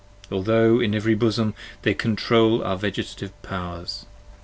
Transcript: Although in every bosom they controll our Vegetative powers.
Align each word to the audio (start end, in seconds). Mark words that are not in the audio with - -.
Although 0.31 0.79
in 0.79 0.95
every 0.95 1.13
bosom 1.13 1.53
they 1.83 1.93
controll 1.93 2.63
our 2.63 2.75
Vegetative 2.75 3.39
powers. 3.43 4.07